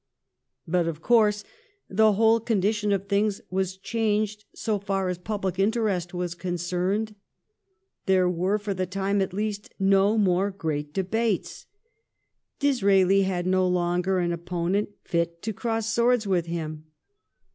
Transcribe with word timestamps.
But 0.67 0.87
of 0.87 0.99
course 1.03 1.43
the 1.87 2.13
whole 2.13 2.39
condition 2.39 2.91
of 2.91 3.05
things 3.07 3.39
was 3.51 3.77
changed 3.77 4.45
so 4.55 4.79
far 4.79 5.09
as 5.09 5.19
public 5.19 5.59
interest 5.59 6.11
was 6.11 6.33
con 6.33 6.53
cerned. 6.55 7.13
There 8.07 8.27
were, 8.27 8.57
for 8.57 8.73
the 8.73 8.87
time 8.87 9.21
at 9.21 9.31
least, 9.31 9.71
no 9.77 10.17
more 10.17 10.49
great 10.49 10.91
debates. 10.91 11.67
Disraeli 12.57 13.21
had 13.21 13.45
no 13.45 13.67
longer 13.67 14.17
an 14.17 14.31
opponent 14.33 14.89
fit 15.03 15.43
to 15.43 15.53
cross 15.53 15.93
swords 15.93 16.25
with 16.25 16.47
him. 16.47 16.85